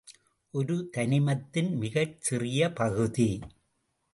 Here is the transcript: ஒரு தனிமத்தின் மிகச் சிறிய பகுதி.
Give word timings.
ஒரு 0.53 0.89
தனிமத்தின் 0.97 1.69
மிகச் 1.75 2.15
சிறிய 2.21 2.71
பகுதி. 2.73 3.29